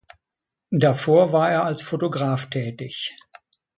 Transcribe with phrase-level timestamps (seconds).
[0.71, 3.15] Davor war er als Fotograf tätig.